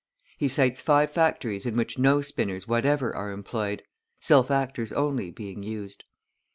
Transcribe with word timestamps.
He 0.39 0.47
cites 0.47 0.81
five 0.81 1.11
factories 1.11 1.67
in 1.67 1.75
which 1.75 1.99
no 1.99 2.21
spinners 2.21 2.67
whatever 2.67 3.15
are 3.15 3.29
employed, 3.31 3.83
self 4.19 4.49
actors 4.49 4.91
only 4.91 5.29
being 5.29 5.61
used. 5.61 6.05